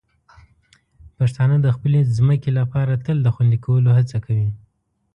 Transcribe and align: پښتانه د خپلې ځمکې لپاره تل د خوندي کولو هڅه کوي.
پښتانه 1.17 1.55
د 1.61 1.67
خپلې 1.75 1.99
ځمکې 2.17 2.51
لپاره 2.59 3.01
تل 3.05 3.17
د 3.21 3.27
خوندي 3.35 3.57
کولو 3.65 3.89
هڅه 3.97 4.17
کوي. 4.25 4.49